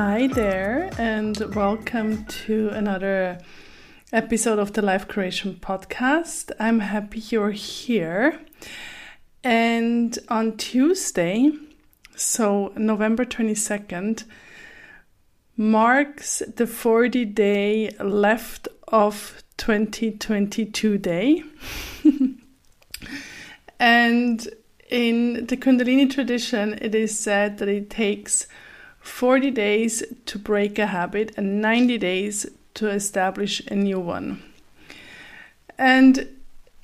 [0.00, 3.40] Hi there, and welcome to another
[4.12, 6.52] episode of the Life Curation Podcast.
[6.60, 8.38] I'm happy you're here.
[9.42, 11.50] And on Tuesday,
[12.14, 14.22] so November 22nd,
[15.56, 21.42] marks the 40 day left of 2022 day.
[23.80, 24.48] and
[24.88, 28.46] in the Kundalini tradition, it is said that it takes
[29.08, 34.42] 40 days to break a habit and 90 days to establish a new one.
[35.76, 36.28] And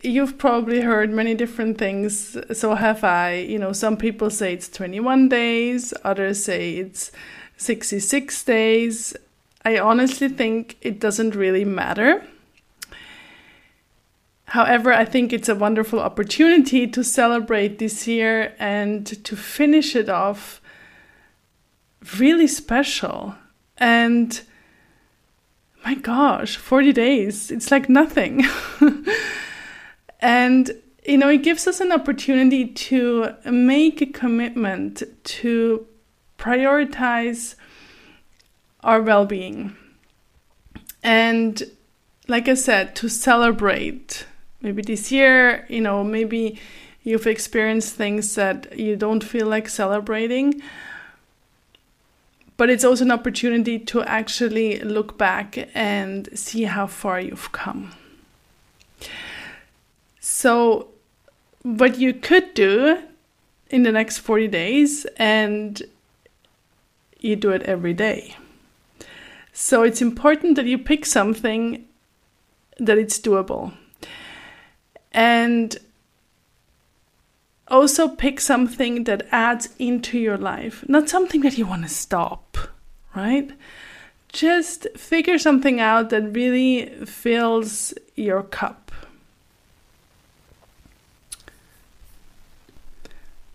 [0.03, 3.35] you've probably heard many different things, so have I.
[3.35, 7.13] You know, some people say it's 21 days, others say it's
[7.57, 9.17] 66 days.
[9.65, 12.27] I honestly think it doesn't really matter.
[14.47, 20.09] However, I think it's a wonderful opportunity to celebrate this year and to finish it
[20.09, 20.61] off
[22.19, 23.35] really special.
[23.79, 24.41] And
[25.85, 28.45] my gosh, 40 days, it's like nothing.
[30.21, 30.71] and,
[31.07, 35.87] you know, it gives us an opportunity to make a commitment to
[36.39, 37.55] prioritize
[38.83, 39.77] our well being.
[41.03, 41.63] And,
[42.29, 44.27] like I said, to celebrate.
[44.63, 46.59] Maybe this year, you know, maybe
[47.03, 50.63] you've experienced things that you don't feel like celebrating
[52.57, 57.93] but it's also an opportunity to actually look back and see how far you've come.
[60.21, 60.89] So,
[61.63, 63.03] what you could do
[63.71, 65.83] in the next 40 days, and
[67.19, 68.37] you do it every day.
[69.53, 71.87] So, it's important that you pick something
[72.79, 73.73] that it's doable.
[75.13, 75.77] And
[77.69, 82.59] also pick something that adds into your life, not something that you want to stop,
[83.15, 83.51] right?
[84.29, 88.91] Just figure something out that really fills your cup.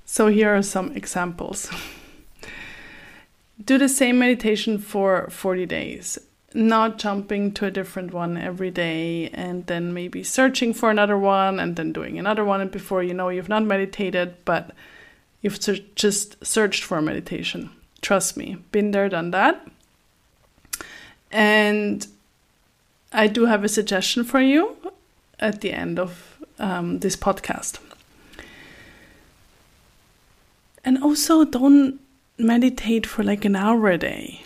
[0.05, 1.69] So, here are some examples.
[3.63, 6.17] Do the same meditation for 40 days
[6.53, 11.59] not jumping to a different one every day and then maybe searching for another one
[11.59, 12.61] and then doing another one.
[12.61, 14.71] And before you know you've not meditated but
[15.41, 15.59] you've
[15.95, 17.69] just searched for meditation.
[18.01, 19.67] Trust me been there done that.
[21.31, 22.07] And
[23.11, 24.75] i do have a suggestion for you
[25.39, 27.79] at the end of um, this podcast.
[30.83, 31.99] And also don't
[32.37, 34.43] meditate for like an hour a day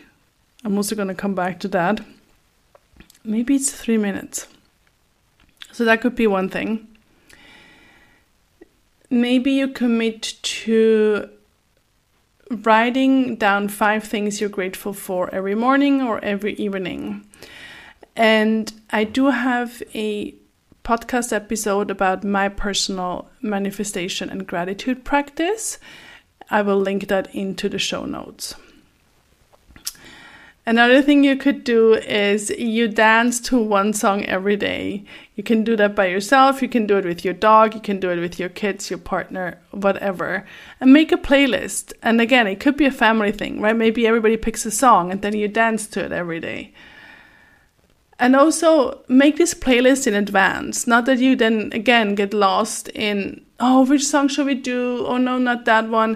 [0.64, 2.02] I'm also going to come back to that.
[3.24, 4.48] Maybe it's three minutes.
[5.72, 6.88] So that could be one thing.
[9.10, 11.30] Maybe you commit to
[12.50, 17.26] writing down five things you're grateful for every morning or every evening.
[18.16, 20.36] And I do have a
[20.84, 25.80] podcast episode about my personal manifestation and gratitude practice.
[26.50, 28.56] I will link that into the show notes.
[30.66, 35.04] Another thing you could do is you dance to one song every day.
[35.36, 38.00] You can do that by yourself, you can do it with your dog, you can
[38.00, 40.46] do it with your kids, your partner, whatever.
[40.80, 41.92] And make a playlist.
[42.02, 43.76] And again, it could be a family thing, right?
[43.76, 46.72] Maybe everybody picks a song and then you dance to it every day.
[48.18, 50.88] And also make this playlist in advance.
[50.88, 55.06] Not that you then again get lost in, oh, which song should we do?
[55.06, 56.16] Oh, no, not that one.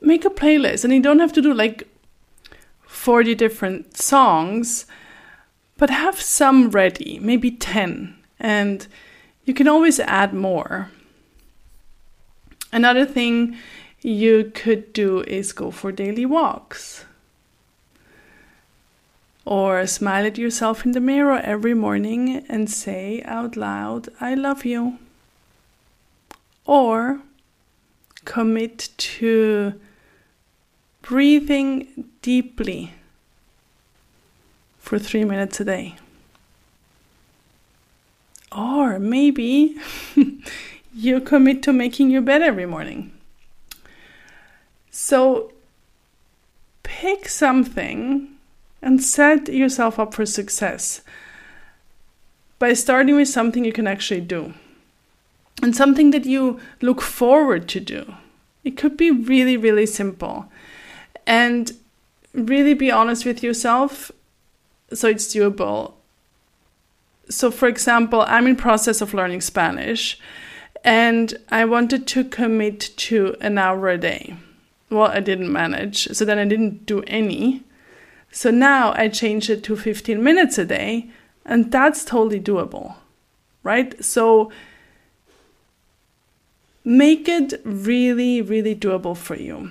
[0.00, 0.84] Make a playlist.
[0.84, 1.88] And you don't have to do like
[2.94, 4.86] 40 different songs,
[5.76, 8.86] but have some ready, maybe 10, and
[9.44, 10.90] you can always add more.
[12.72, 13.56] Another thing
[14.00, 17.04] you could do is go for daily walks.
[19.44, 24.64] Or smile at yourself in the mirror every morning and say out loud, I love
[24.64, 24.98] you.
[26.64, 27.20] Or
[28.24, 29.78] commit to
[31.04, 32.94] breathing deeply
[34.78, 35.96] for three minutes a day.
[38.50, 39.76] Or maybe
[40.94, 43.12] you commit to making your bed every morning.
[44.90, 45.52] So
[46.82, 48.28] pick something
[48.80, 51.02] and set yourself up for success
[52.58, 54.54] by starting with something you can actually do
[55.62, 58.14] and something that you look forward to do.
[58.62, 60.50] It could be really, really simple.
[61.26, 61.72] And
[62.32, 64.10] really be honest with yourself
[64.92, 65.94] so it's doable.
[67.28, 70.18] So for example, I'm in process of learning Spanish
[70.84, 74.36] and I wanted to commit to an hour a day.
[74.90, 76.08] Well, I didn't manage.
[76.08, 77.62] So then I didn't do any.
[78.30, 81.08] So now I changed it to 15 minutes a day
[81.46, 82.96] and that's totally doable.
[83.62, 84.02] Right?
[84.04, 84.52] So
[86.84, 89.70] make it really, really doable for you.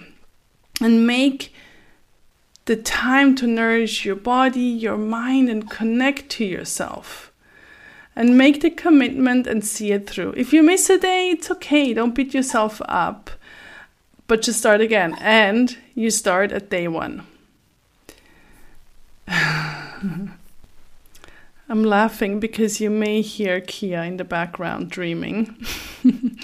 [0.84, 1.54] And make
[2.66, 7.32] the time to nourish your body, your mind, and connect to yourself.
[8.18, 10.34] And make the commitment and see it through.
[10.36, 11.94] If you miss a day, it's okay.
[11.94, 13.32] Don't beat yourself up.
[14.28, 15.16] But just start again.
[15.22, 17.26] And you start at day one.
[19.30, 20.36] I'm
[21.70, 25.56] laughing because you may hear Kia in the background dreaming.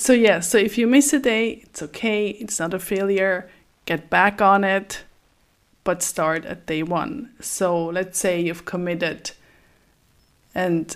[0.00, 3.50] So, yeah, so if you miss a day, it's okay, it's not a failure.
[3.88, 5.04] Get back on it,
[5.82, 7.30] but start at day one.
[7.40, 9.30] So, let's say you've committed
[10.54, 10.94] and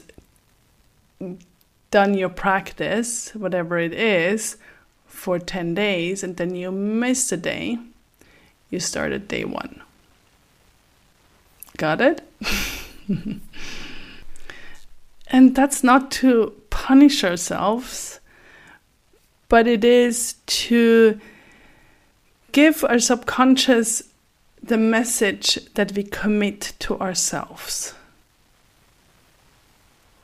[1.90, 4.58] done your practice, whatever it is,
[5.06, 7.78] for 10 days, and then you miss a day,
[8.68, 9.80] you start at day one.
[11.78, 12.20] Got it?
[15.28, 18.20] and that's not to punish ourselves
[19.52, 21.20] but it is to
[22.52, 24.02] give our subconscious
[24.62, 27.94] the message that we commit to ourselves.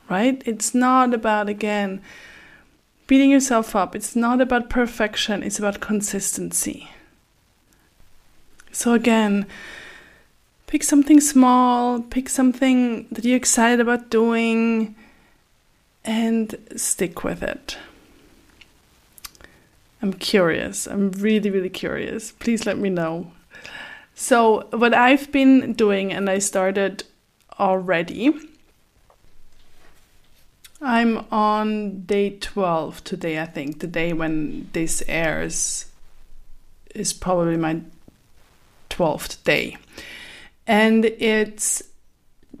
[0.09, 0.41] Right?
[0.45, 2.01] It's not about, again,
[3.05, 3.95] beating yourself up.
[3.95, 6.89] It's not about perfection, it's about consistency.
[8.71, 9.45] So, again,
[10.67, 14.95] pick something small, pick something that you're excited about doing,
[16.05, 17.77] and stick with it.
[20.01, 20.87] I'm curious.
[20.87, 22.31] I'm really, really curious.
[22.31, 23.31] Please let me know.
[24.15, 27.03] So, what I've been doing, and I started
[27.59, 28.33] already,
[30.81, 33.79] I'm on day 12 today, I think.
[33.79, 35.85] The day when this airs
[36.95, 37.81] is probably my
[38.89, 39.77] 12th day.
[40.65, 41.83] And it's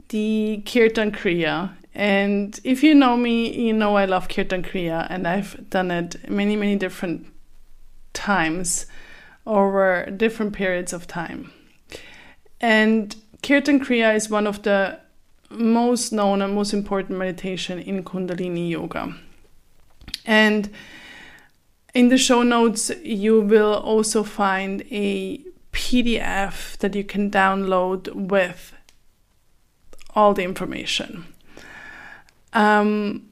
[0.09, 5.27] the Kirtan Kriya and if you know me, you know I love Kirtan Kriya, and
[5.27, 7.27] I've done it many, many different
[8.13, 8.85] times
[9.45, 11.51] over different periods of time.
[12.61, 14.99] And Kirtan Kriya is one of the
[15.49, 19.15] most known and most important meditation in Kundalini Yoga.
[20.25, 20.69] And
[21.93, 28.73] in the show notes, you will also find a PDF that you can download with
[30.15, 31.25] all the information.
[32.53, 33.29] Um,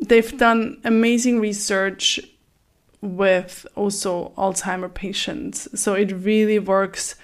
[0.00, 2.20] they've done amazing research
[3.00, 5.68] with also Alzheimer patients.
[5.78, 7.16] So it really works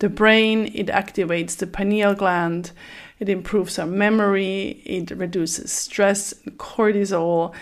[0.00, 2.72] the brain, it activates the pineal gland,
[3.18, 7.54] it improves our memory, it reduces stress and cortisol,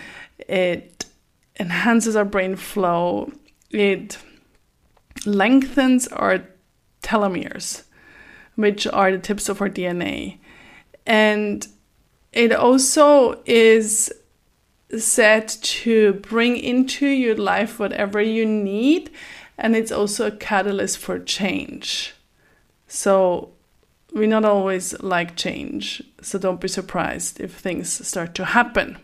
[0.47, 1.05] it
[1.59, 3.31] enhances our brain flow,
[3.71, 4.17] it
[5.25, 6.39] lengthens our
[7.03, 7.83] telomeres,
[8.55, 10.37] which are the tips of our DNA.
[11.05, 11.67] And
[12.31, 14.11] it also is
[14.97, 19.11] set to bring into your life whatever you need,
[19.57, 22.13] and it's also a catalyst for change.
[22.87, 23.51] So,
[24.13, 28.97] we not always like change, so don't be surprised if things start to happen.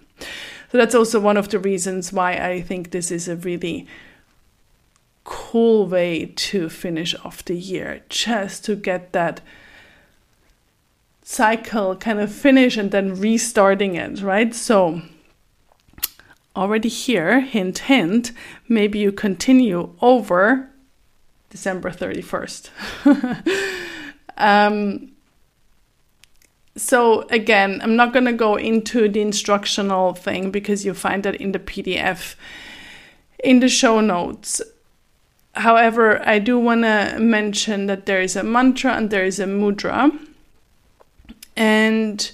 [0.71, 3.87] So, that's also one of the reasons why I think this is a really
[5.23, 9.41] cool way to finish off the year, just to get that
[11.35, 14.55] cycle kind of finish and then restarting it, right?
[14.55, 15.01] So,
[16.55, 18.31] already here, hint, hint,
[18.69, 20.69] maybe you continue over
[21.49, 22.69] December 31st.
[24.37, 25.11] um,
[26.77, 31.35] so, again, I'm not going to go into the instructional thing because you find that
[31.35, 32.35] in the PDF
[33.43, 34.61] in the show notes.
[35.53, 39.45] However, I do want to mention that there is a mantra and there is a
[39.45, 40.17] mudra
[41.55, 42.31] and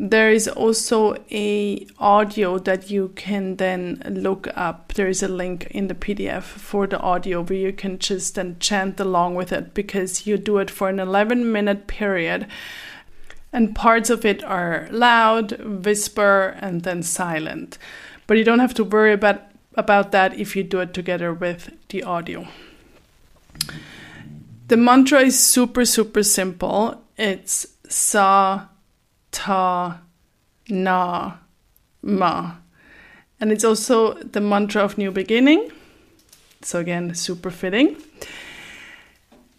[0.00, 4.92] there is also a audio that you can then look up.
[4.92, 8.58] There is a link in the pdf for the audio where you can just then
[8.60, 12.46] chant along with it because you do it for an 11 minute period.
[13.52, 17.76] And parts of it are loud whisper and then silent.
[18.28, 19.42] But you don't have to worry about
[19.74, 22.46] about that if you do it together with the audio.
[24.68, 27.02] The mantra is super, super simple.
[27.16, 28.66] It's sa,
[29.30, 30.00] ta,
[30.68, 31.32] na,
[32.02, 32.52] ma.
[33.40, 35.70] And it's also the mantra of new beginning.
[36.62, 37.96] So, again, super fitting.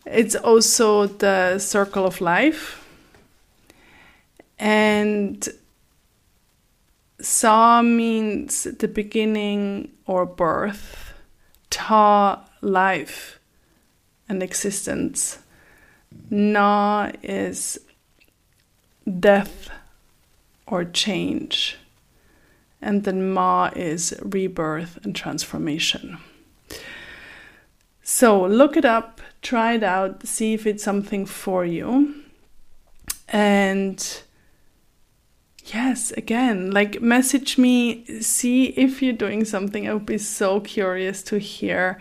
[0.06, 2.86] It's also the circle of life.
[4.58, 5.48] And
[7.22, 11.14] Sa means the beginning or birth,
[11.70, 13.40] Ta, life
[14.28, 15.40] and existence.
[16.30, 17.80] Na is
[19.10, 19.70] death
[20.68, 21.78] or change.
[22.82, 26.18] And then Ma is rebirth and transformation.
[28.04, 32.16] So look it up, try it out, see if it's something for you.
[33.28, 34.22] And
[35.66, 39.88] yes, again, like message me, see if you're doing something.
[39.88, 42.00] I would be so curious to hear.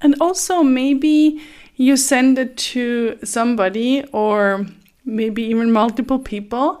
[0.00, 1.42] And also, maybe
[1.76, 4.66] you send it to somebody or
[5.04, 6.80] maybe even multiple people.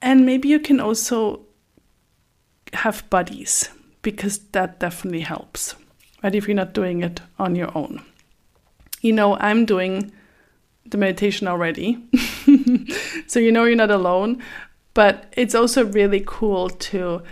[0.00, 1.40] And maybe you can also
[2.72, 3.70] have buddies
[4.02, 5.74] because that definitely helps,
[6.22, 6.34] right?
[6.34, 8.02] If you're not doing it on your own.
[9.00, 10.12] You know, I'm doing
[10.86, 11.98] the meditation already.
[13.26, 14.42] so you know you're not alone.
[14.94, 17.22] But it's also really cool to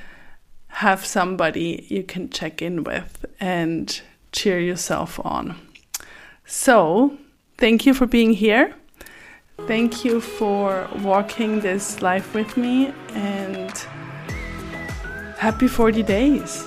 [0.69, 5.59] have somebody you can check in with and cheer yourself on.
[6.45, 7.17] So,
[7.59, 8.75] thank you for being here.
[9.65, 13.71] Thank you for walking this life with me and
[15.39, 16.65] happy 40 days.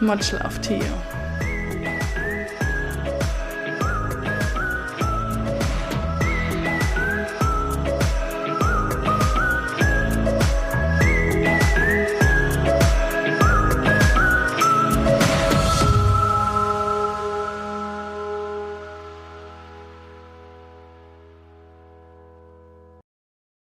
[0.00, 1.07] Much love to you.